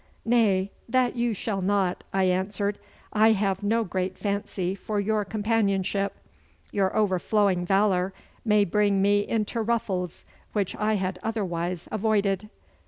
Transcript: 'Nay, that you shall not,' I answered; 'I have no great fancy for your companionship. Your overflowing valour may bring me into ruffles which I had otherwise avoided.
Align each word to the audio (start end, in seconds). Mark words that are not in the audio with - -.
'Nay, 0.25 0.71
that 0.89 1.15
you 1.15 1.31
shall 1.31 1.61
not,' 1.61 2.03
I 2.11 2.23
answered; 2.23 2.79
'I 3.13 3.33
have 3.33 3.61
no 3.61 3.83
great 3.83 4.17
fancy 4.17 4.73
for 4.73 4.99
your 4.99 5.23
companionship. 5.23 6.15
Your 6.71 6.97
overflowing 6.97 7.67
valour 7.67 8.11
may 8.43 8.65
bring 8.65 8.99
me 9.03 9.19
into 9.19 9.61
ruffles 9.61 10.25
which 10.53 10.75
I 10.77 10.95
had 10.95 11.19
otherwise 11.21 11.87
avoided. 11.91 12.49